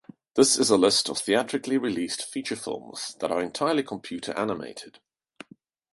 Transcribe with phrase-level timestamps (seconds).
[0.33, 4.97] This is a list of theatrically released feature films that are entirely computer-animated.